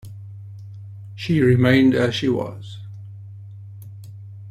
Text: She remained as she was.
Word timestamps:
She 1.13 1.41
remained 1.41 1.93
as 1.93 2.15
she 2.15 2.27
was. 2.27 2.79